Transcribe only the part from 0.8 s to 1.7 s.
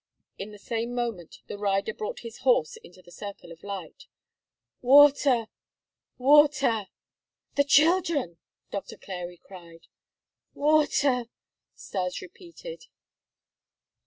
moment the